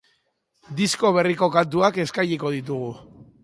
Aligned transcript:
Disko 0.79 1.11
berriko 1.19 1.49
kantuak 1.57 2.03
eskainiko 2.07 2.57
ditugu. 2.59 2.93